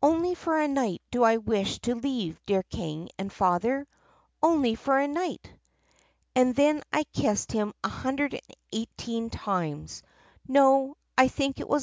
Only 0.00 0.34
for 0.34 0.58
a 0.58 0.66
night 0.66 1.02
do 1.10 1.22
I 1.22 1.36
wish 1.36 1.80
to 1.80 1.94
leave, 1.94 2.40
dear 2.46 2.62
King 2.62 3.10
and 3.18 3.30
Father— 3.30 3.86
only 4.42 4.74
for 4.74 4.98
a 4.98 5.06
night!' 5.06 5.52
"And 6.34 6.54
then 6.54 6.82
I 6.94 7.04
kissed 7.12 7.52
him 7.52 7.74
118 7.84 9.28
times— 9.28 10.02
no, 10.48 10.96
I 11.18 11.28
think 11.28 11.60
it 11.60 11.68
was 11.68 11.82